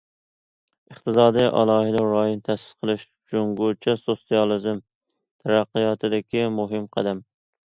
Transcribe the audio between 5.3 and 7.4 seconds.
تەرەققىياتىدىكى مۇھىم قەدەم.